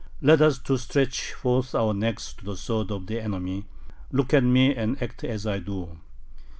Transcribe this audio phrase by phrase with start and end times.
[0.19, 3.67] Let us too stretch forth our necks to the sword of the enemy;
[4.11, 5.99] look at me and act as I do!"